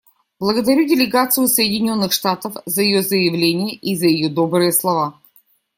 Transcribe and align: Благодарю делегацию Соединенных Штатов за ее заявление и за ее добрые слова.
Благодарю 0.39 0.87
делегацию 0.87 1.47
Соединенных 1.47 2.11
Штатов 2.11 2.55
за 2.65 2.81
ее 2.81 3.03
заявление 3.03 3.75
и 3.75 3.95
за 3.95 4.07
ее 4.07 4.29
добрые 4.31 4.71
слова. 4.71 5.21